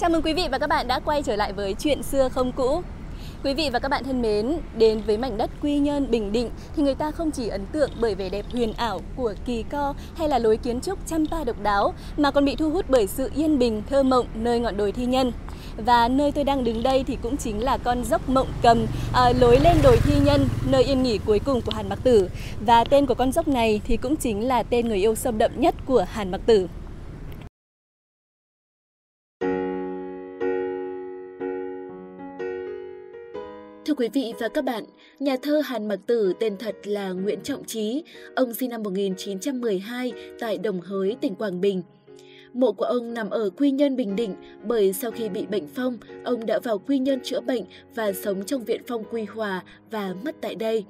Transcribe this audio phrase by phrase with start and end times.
[0.00, 2.52] Chào mừng quý vị và các bạn đã quay trở lại với chuyện xưa không
[2.52, 2.82] cũ.
[3.44, 6.50] Quý vị và các bạn thân mến, đến với mảnh đất Quy Nhơn, Bình Định
[6.76, 9.94] thì người ta không chỉ ấn tượng bởi vẻ đẹp huyền ảo của kỳ co
[10.16, 13.06] hay là lối kiến trúc trăm pa độc đáo mà còn bị thu hút bởi
[13.06, 15.32] sự yên bình, thơ mộng nơi ngọn đồi Thi Nhân.
[15.76, 19.32] Và nơi tôi đang đứng đây thì cũng chính là con dốc Mộng Cầm, à,
[19.40, 22.28] lối lên đồi Thi Nhân, nơi yên nghỉ cuối cùng của Hàn Mặc Tử.
[22.66, 25.50] Và tên của con dốc này thì cũng chính là tên người yêu sâu đậm
[25.56, 26.68] nhất của Hàn Mặc Tử.
[33.88, 34.84] Thưa quý vị và các bạn,
[35.18, 38.02] nhà thơ Hàn Mặc Tử tên thật là Nguyễn Trọng Trí,
[38.34, 41.82] ông sinh năm 1912 tại Đồng Hới, tỉnh Quảng Bình.
[42.52, 44.34] Mộ của ông nằm ở Quy Nhơn, Bình Định
[44.64, 48.44] bởi sau khi bị bệnh phong, ông đã vào Quy Nhơn chữa bệnh và sống
[48.44, 50.84] trong viện phong Quy Hòa và mất tại đây.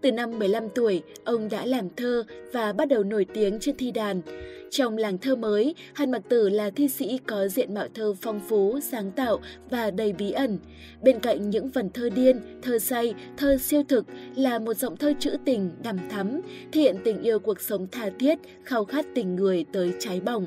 [0.00, 3.90] Từ năm 15 tuổi, ông đã làm thơ và bắt đầu nổi tiếng trên thi
[3.90, 4.22] đàn.
[4.70, 8.40] Trong làng thơ mới, Hàn Mặc Tử là thi sĩ có diện mạo thơ phong
[8.48, 10.58] phú, sáng tạo và đầy bí ẩn.
[11.02, 14.04] Bên cạnh những vần thơ điên, thơ say, thơ siêu thực
[14.36, 16.40] là một giọng thơ trữ tình, đằm thắm,
[16.72, 20.46] thể hiện tình yêu cuộc sống tha thiết, khao khát tình người tới trái bỏng.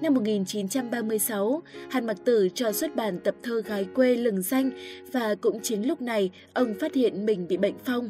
[0.00, 4.70] Năm 1936, Hàn Mặc Tử cho xuất bản tập thơ gái quê lừng danh
[5.12, 8.08] và cũng chính lúc này ông phát hiện mình bị bệnh phong.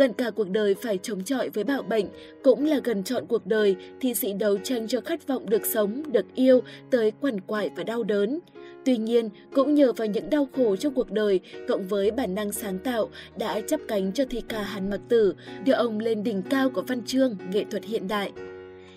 [0.00, 2.06] Gần cả cuộc đời phải chống chọi với bạo bệnh,
[2.42, 6.02] cũng là gần chọn cuộc đời thi sĩ đấu tranh cho khát vọng được sống,
[6.12, 8.38] được yêu, tới quằn quại và đau đớn.
[8.84, 12.52] Tuy nhiên, cũng nhờ vào những đau khổ trong cuộc đời, cộng với bản năng
[12.52, 15.34] sáng tạo đã chấp cánh cho thi ca Hàn Mặc Tử,
[15.64, 18.32] đưa ông lên đỉnh cao của văn chương, nghệ thuật hiện đại.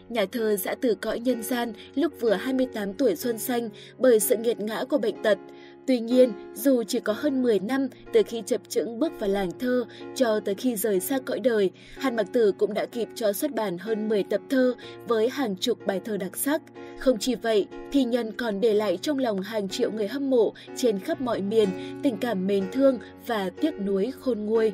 [0.10, 4.36] Nhà thơ đã từ cõi nhân gian lúc vừa 28 tuổi xuân xanh bởi sự
[4.36, 5.38] nghiệt ngã của bệnh tật.
[5.88, 9.52] Tuy nhiên, dù chỉ có hơn 10 năm từ khi chập chững bước vào làng
[9.60, 13.34] thơ cho tới khi rời xa cõi đời, Hàn Mặc Tử cũng đã kịp cho
[13.34, 14.74] xuất bản hơn 10 tập thơ
[15.08, 16.62] với hàng chục bài thơ đặc sắc.
[16.98, 20.54] Không chỉ vậy, thì nhân còn để lại trong lòng hàng triệu người hâm mộ
[20.76, 21.70] trên khắp mọi miền
[22.04, 24.74] tình cảm mến thương và tiếc nuối khôn nguôi.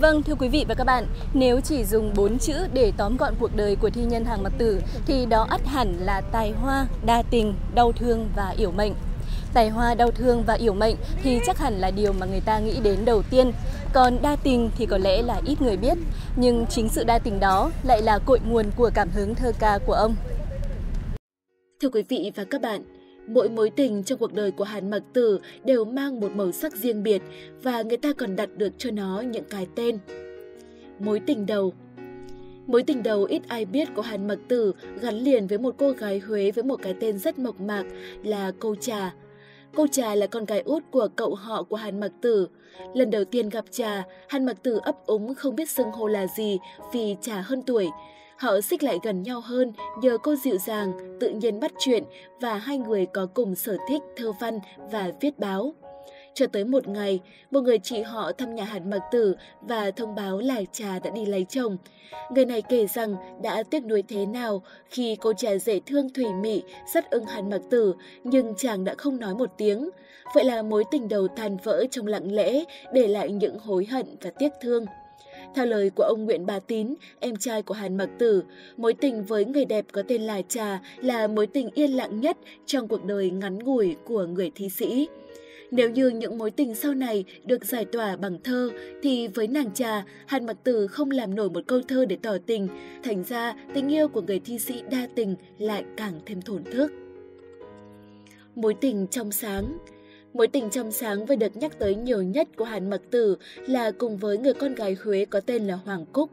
[0.00, 3.34] Vâng, thưa quý vị và các bạn, nếu chỉ dùng 4 chữ để tóm gọn
[3.40, 6.86] cuộc đời của thi nhân hàng mặc tử thì đó ắt hẳn là tài hoa,
[7.06, 8.92] đa tình, đau thương và yểu mệnh.
[9.54, 12.58] Tài hoa, đau thương và yểu mệnh thì chắc hẳn là điều mà người ta
[12.58, 13.52] nghĩ đến đầu tiên.
[13.92, 15.98] Còn đa tình thì có lẽ là ít người biết,
[16.36, 19.78] nhưng chính sự đa tình đó lại là cội nguồn của cảm hứng thơ ca
[19.86, 20.14] của ông.
[21.80, 22.84] Thưa quý vị và các bạn,
[23.26, 26.76] Mỗi mối tình trong cuộc đời của Hàn Mặc Tử đều mang một màu sắc
[26.76, 27.22] riêng biệt
[27.62, 29.98] và người ta còn đặt được cho nó những cái tên.
[30.98, 31.72] Mối tình đầu
[32.66, 35.90] Mối tình đầu ít ai biết của Hàn Mặc Tử gắn liền với một cô
[35.90, 37.84] gái Huế với một cái tên rất mộc mạc
[38.22, 39.14] là Câu Trà.
[39.76, 42.48] Cô Trà là con gái út của cậu họ của Hàn Mặc Tử.
[42.94, 46.26] Lần đầu tiên gặp Trà, Hàn Mặc Tử ấp úng không biết xưng hô là
[46.26, 46.58] gì
[46.92, 47.88] vì Trà hơn tuổi.
[48.36, 52.04] Họ xích lại gần nhau hơn nhờ cô dịu dàng, tự nhiên bắt chuyện
[52.40, 54.58] và hai người có cùng sở thích thơ văn
[54.92, 55.74] và viết báo.
[56.34, 60.14] Cho tới một ngày, một người chị họ thăm nhà hạt Mặc Tử và thông
[60.14, 61.76] báo là trà đã đi lấy chồng.
[62.30, 66.26] Người này kể rằng đã tiếc nuối thế nào khi cô trà dễ thương thủy
[66.42, 66.62] mị,
[66.94, 67.94] rất ưng hạt Mặc Tử,
[68.24, 69.90] nhưng chàng đã không nói một tiếng.
[70.34, 74.06] Vậy là mối tình đầu tàn vỡ trong lặng lẽ, để lại những hối hận
[74.20, 74.84] và tiếc thương.
[75.54, 78.42] Theo lời của ông Nguyễn Bá Tín, em trai của Hàn Mặc Tử,
[78.76, 82.36] mối tình với người đẹp có tên là Trà là mối tình yên lặng nhất
[82.66, 85.08] trong cuộc đời ngắn ngủi của người thi sĩ.
[85.76, 88.70] Nếu như những mối tình sau này được giải tỏa bằng thơ,
[89.02, 92.36] thì với nàng trà, Hàn Mặc Tử không làm nổi một câu thơ để tỏ
[92.46, 92.68] tình,
[93.02, 96.92] thành ra tình yêu của người thi sĩ đa tình lại càng thêm thổn thức.
[98.54, 99.78] Mối tình trong sáng
[100.34, 103.90] Mối tình trong sáng và được nhắc tới nhiều nhất của Hàn Mặc Tử là
[103.90, 106.30] cùng với người con gái Huế có tên là Hoàng Cúc.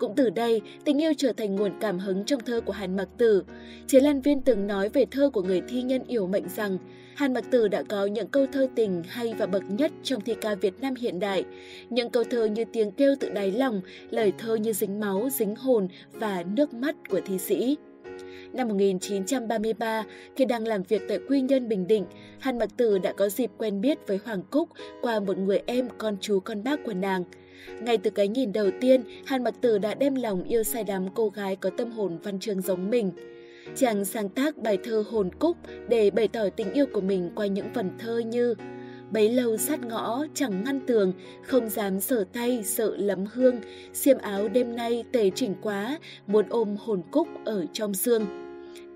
[0.00, 3.08] Cũng từ đây, tình yêu trở thành nguồn cảm hứng trong thơ của Hàn Mặc
[3.18, 3.44] Tử.
[3.86, 6.78] Chế Lan Viên từng nói về thơ của người thi nhân yểu mệnh rằng
[7.14, 10.34] Hàn Mặc Tử đã có những câu thơ tình hay và bậc nhất trong thi
[10.40, 11.44] ca Việt Nam hiện đại.
[11.90, 13.80] Những câu thơ như tiếng kêu tự đáy lòng,
[14.10, 17.76] lời thơ như dính máu, dính hồn và nước mắt của thi sĩ.
[18.52, 20.04] Năm 1933,
[20.36, 22.04] khi đang làm việc tại Quy Nhơn, Bình Định,
[22.38, 24.68] Hàn Mặc Tử đã có dịp quen biết với Hoàng Cúc
[25.02, 27.24] qua một người em con chú con bác của nàng.
[27.80, 31.08] Ngay từ cái nhìn đầu tiên, Hàn Mặc Tử đã đem lòng yêu say đắm
[31.14, 33.12] cô gái có tâm hồn văn chương giống mình.
[33.76, 35.56] Chàng sáng tác bài thơ Hồn Cúc
[35.88, 38.54] để bày tỏ tình yêu của mình qua những phần thơ như
[39.10, 41.12] Bấy lâu sát ngõ chẳng ngăn tường,
[41.42, 43.56] không dám sở tay sợ lấm hương,
[43.92, 48.49] xiêm áo đêm nay tề chỉnh quá, muốn ôm hồn cúc ở trong xương.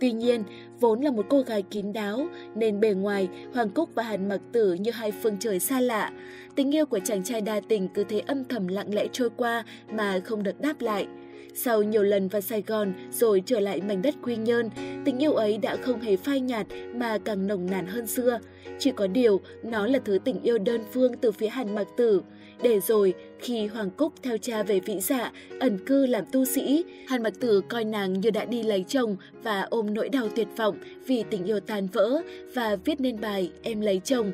[0.05, 0.45] Tuy nhiên,
[0.81, 4.41] vốn là một cô gái kín đáo, nên bề ngoài Hoàng Cúc và Hàn Mặc
[4.53, 6.11] Tử như hai phương trời xa lạ.
[6.55, 9.65] Tình yêu của chàng trai đa tình cứ thế âm thầm lặng lẽ trôi qua
[9.93, 11.07] mà không được đáp lại.
[11.55, 14.71] Sau nhiều lần vào Sài Gòn rồi trở lại mảnh đất Quy Nhơn,
[15.05, 18.39] tình yêu ấy đã không hề phai nhạt mà càng nồng nàn hơn xưa.
[18.79, 22.23] Chỉ có điều, nó là thứ tình yêu đơn phương từ phía Hàn Mặc Tử.
[22.63, 26.85] Để rồi, khi Hoàng Cúc theo cha về vĩ dạ, ẩn cư làm tu sĩ,
[27.09, 30.49] Hàn Mặc Tử coi nàng như đã đi lấy chồng và ôm nỗi đau tuyệt
[30.57, 32.23] vọng vì tình yêu tan vỡ
[32.55, 34.33] và viết nên bài Em lấy chồng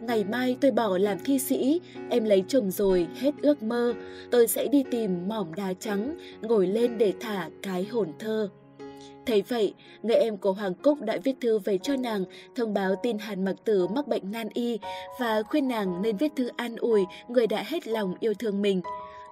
[0.00, 1.80] ngày mai tôi bỏ làm thi sĩ,
[2.10, 3.94] em lấy chồng rồi, hết ước mơ,
[4.30, 8.48] tôi sẽ đi tìm mỏm đá trắng, ngồi lên để thả cái hồn thơ.
[9.26, 12.24] Thấy vậy, người em của Hoàng Cúc đã viết thư về cho nàng,
[12.56, 14.78] thông báo tin Hàn Mặc Tử mắc bệnh nan y
[15.20, 18.80] và khuyên nàng nên viết thư an ủi người đã hết lòng yêu thương mình.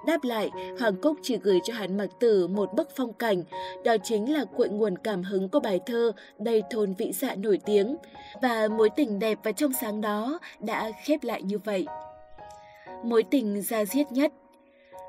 [0.07, 0.51] Đáp lại,
[0.81, 3.43] Hoàng Cúc chỉ gửi cho Hàn Mặc Tử một bức phong cảnh,
[3.85, 7.61] đó chính là cội nguồn cảm hứng của bài thơ đầy thôn vĩ dạ nổi
[7.65, 7.97] tiếng.
[8.43, 11.87] Và mối tình đẹp và trong sáng đó đã khép lại như vậy.
[13.05, 14.33] Mối tình ra diết nhất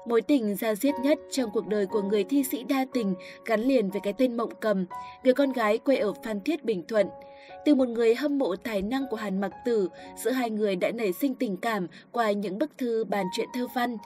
[0.08, 3.16] Mối tình ra diết nhất trong cuộc đời của người thi sĩ đa tình
[3.46, 4.86] gắn liền với cái tên Mộng Cầm,
[5.24, 7.08] người con gái quê ở Phan Thiết, Bình Thuận.
[7.66, 9.90] Từ một người hâm mộ tài năng của Hàn Mặc Tử,
[10.24, 13.68] giữa hai người đã nảy sinh tình cảm qua những bức thư bàn chuyện thơ
[13.76, 13.98] văn.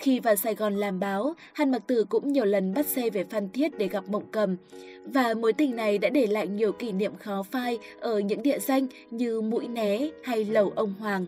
[0.00, 3.24] Khi vào Sài Gòn làm báo, Hàn Mặc Tử cũng nhiều lần bắt xe về
[3.24, 4.56] Phan Thiết để gặp Mộng Cầm.
[5.04, 8.58] Và mối tình này đã để lại nhiều kỷ niệm khó phai ở những địa
[8.58, 11.26] danh như Mũi Né hay Lầu Ông Hoàng.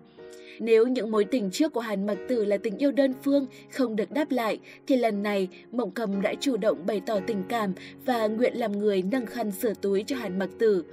[0.59, 3.97] Nếu những mối tình trước của Hàn Mặc Tử là tình yêu đơn phương, không
[3.97, 7.75] được đáp lại, thì lần này Mộng Cầm đã chủ động bày tỏ tình cảm
[8.05, 10.85] và nguyện làm người nâng khăn sửa túi cho Hàn Mặc Tử.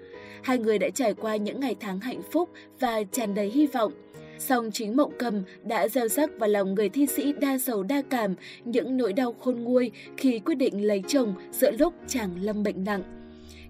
[0.42, 2.50] Hai người đã trải qua những ngày tháng hạnh phúc
[2.80, 3.94] và tràn đầy hy vọng.
[4.40, 8.01] Song chính Mộng Cầm đã gieo rắc vào lòng người thi sĩ đa sầu đa
[8.10, 8.36] cảm
[8.66, 12.84] những nỗi đau khôn nguôi khi quyết định lấy chồng giữa lúc chàng lâm bệnh
[12.84, 13.23] nặng.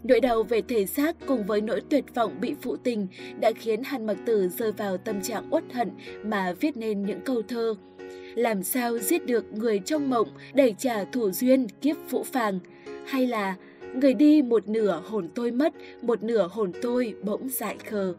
[0.03, 3.07] Nỗi đau về thể xác cùng với nỗi tuyệt vọng bị phụ tình
[3.39, 5.91] đã khiến Hàn Mặc Tử rơi vào tâm trạng uất hận
[6.25, 7.75] mà viết nên những câu thơ.
[8.35, 12.59] Làm sao giết được người trong mộng đẩy trả thủ duyên kiếp vũ phàng?
[13.05, 13.55] Hay là
[13.93, 18.13] người đi một nửa hồn tôi mất, một nửa hồn tôi bỗng dại khờ.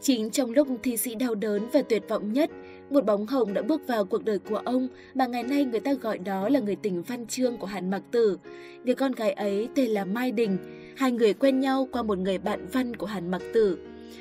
[0.00, 2.50] Chính trong lúc thi sĩ đau đớn và tuyệt vọng nhất,
[2.90, 5.94] một bóng hồng đã bước vào cuộc đời của ông mà ngày nay người ta
[5.94, 8.38] gọi đó là người tình văn chương của Hàn Mặc Tử.
[8.84, 10.58] Người con gái ấy tên là Mai Đình.
[10.96, 13.78] Hai người quen nhau qua một người bạn văn của Hàn Mặc Tử.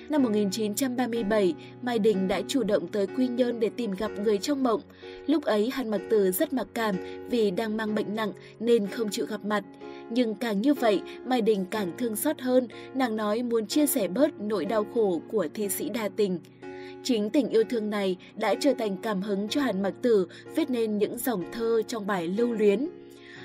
[0.09, 4.63] Năm 1937, Mai Đình đã chủ động tới Quy Nhơn để tìm gặp người trong
[4.63, 4.81] mộng.
[5.27, 6.95] Lúc ấy Hàn Mặc Tử rất mặc cảm
[7.29, 9.63] vì đang mang bệnh nặng nên không chịu gặp mặt.
[10.09, 14.07] Nhưng càng như vậy, Mai Đình càng thương xót hơn, nàng nói muốn chia sẻ
[14.07, 16.39] bớt nỗi đau khổ của thi sĩ đa tình.
[17.03, 20.69] Chính tình yêu thương này đã trở thành cảm hứng cho Hàn Mặc Tử viết
[20.69, 22.89] nên những dòng thơ trong bài Lưu Luyến.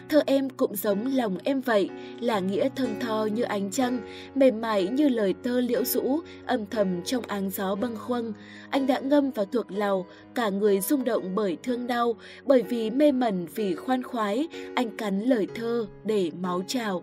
[0.09, 1.89] Thơ em cũng giống lòng em vậy,
[2.21, 3.99] là nghĩa thơm tho như ánh trăng,
[4.35, 8.33] mềm mại như lời tơ liễu rũ, âm thầm trong áng gió bâng khuâng.
[8.71, 12.15] Anh đã ngâm vào thuộc lầu, cả người rung động bởi thương đau,
[12.45, 17.03] bởi vì mê mẩn vì khoan khoái, anh cắn lời thơ để máu trào.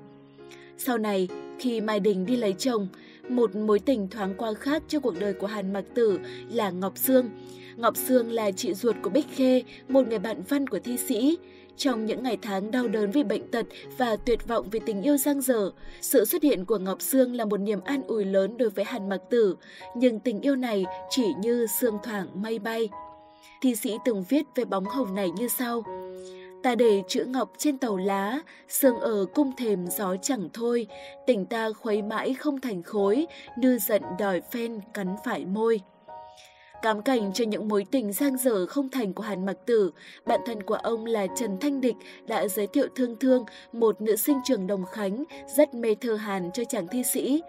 [0.78, 1.28] Sau này,
[1.60, 2.88] khi Mai Đình đi lấy chồng,
[3.30, 6.19] một mối tình thoáng qua khác trong cuộc đời của Hàn Mặc Tử
[6.50, 7.30] là Ngọc Sương.
[7.75, 11.38] Ngọc Sương là chị ruột của Bích Khê, một người bạn văn của thi sĩ.
[11.77, 13.66] Trong những ngày tháng đau đớn vì bệnh tật
[13.98, 17.45] và tuyệt vọng vì tình yêu giang dở, sự xuất hiện của Ngọc Sương là
[17.45, 19.56] một niềm an ủi lớn đối với Hàn Mặc Tử,
[19.95, 22.89] nhưng tình yêu này chỉ như sương thoảng mây bay.
[23.62, 25.83] Thi sĩ từng viết về bóng hồng này như sau.
[26.63, 30.88] Ta để chữ ngọc trên tàu lá, sương ở cung thềm gió chẳng thôi,
[31.28, 35.81] tình ta khuấy mãi không thành khối, nư giận đòi phen cắn phải môi.
[36.85, 39.92] Cám cảnh cho những mối tình giang dở không thành của Hàn Mặc Tử,
[40.25, 41.95] bạn thân của ông là Trần Thanh Địch
[42.27, 45.23] đã giới thiệu Thương Thương, một nữ sinh trường Đồng Khánh,
[45.57, 47.42] rất mê thơ Hàn cho chàng thi sĩ.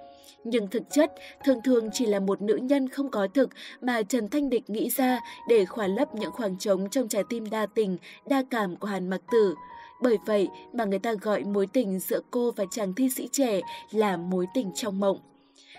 [0.44, 1.12] Nhưng thực chất,
[1.44, 3.50] Thương Thương chỉ là một nữ nhân không có thực
[3.80, 7.50] mà Trần Thanh Địch nghĩ ra để khỏa lấp những khoảng trống trong trái tim
[7.50, 9.54] đa tình, đa cảm của Hàn Mặc Tử.
[10.02, 13.60] Bởi vậy mà người ta gọi mối tình giữa cô và chàng thi sĩ trẻ
[13.90, 15.18] là mối tình trong mộng.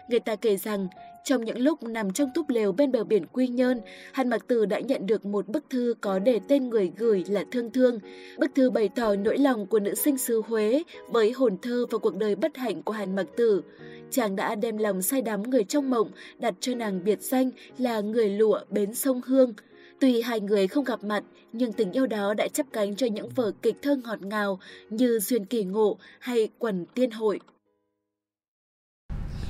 [0.10, 0.88] Người ta kể rằng,
[1.24, 4.66] trong những lúc nằm trong túp lều bên bờ biển Quy Nhơn, Hàn Mặc Tử
[4.66, 8.00] đã nhận được một bức thư có đề tên người gửi là Thương Thương.
[8.38, 11.98] Bức thư bày tỏ nỗi lòng của nữ sinh xứ Huế với hồn thơ và
[11.98, 13.64] cuộc đời bất hạnh của Hàn Mặc Tử.
[14.12, 18.02] Chàng đã đem lòng say đắm người trong mộng, đặt cho nàng biệt danh là
[18.02, 19.54] người lụa bến sông Hương.
[20.00, 21.24] Tuy hai người không gặp mặt,
[21.54, 25.20] nhưng tình yêu đó đã chấp cánh cho những vở kịch thơ ngọt ngào như
[25.20, 27.40] Duyên Kỳ Ngộ hay Quần Tiên Hội.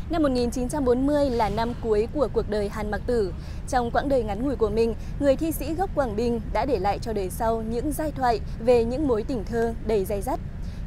[0.10, 3.34] Năm 1940 là năm cuối của cuộc đời Hàn Mặc Tử.
[3.70, 6.80] Trong quãng đời ngắn ngủi của mình, người thi sĩ gốc Quảng Bình đã để
[6.80, 10.40] lại cho đời sau những giai thoại về những mối tình thơ đầy dây dắt.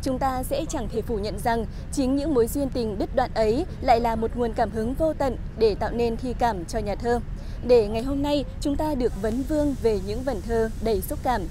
[0.02, 3.30] Chúng ta sẽ chẳng thể phủ nhận rằng chính những mối duyên tình đứt đoạn
[3.34, 6.78] ấy lại là một nguồn cảm hứng vô tận để tạo nên thi cảm cho
[6.78, 7.20] nhà thơ.
[7.66, 11.18] Để ngày hôm nay chúng ta được vấn vương về những vần thơ đầy xúc
[11.22, 11.42] cảm.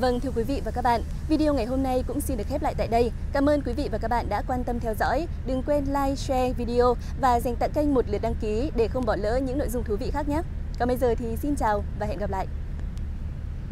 [0.00, 2.62] Vâng thưa quý vị và các bạn, video ngày hôm nay cũng xin được khép
[2.62, 3.12] lại tại đây.
[3.32, 5.26] Cảm ơn quý vị và các bạn đã quan tâm theo dõi.
[5.46, 9.06] Đừng quên like, share video và dành tặng kênh một lượt đăng ký để không
[9.06, 10.42] bỏ lỡ những nội dung thú vị khác nhé.
[10.78, 12.46] Còn bây giờ thì xin chào và hẹn gặp lại.